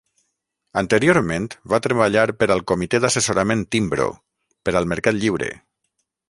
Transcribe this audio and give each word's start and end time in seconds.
Anteriorment, 0.79 1.43
va 1.73 1.79
treballar 1.87 2.23
per 2.39 2.47
al 2.55 2.63
comitè 2.71 3.01
d"assessorament 3.03 3.63
Timbro, 3.77 4.09
per 4.71 4.75
al 4.81 4.91
mercat 4.95 5.19
lliure. 5.21 5.53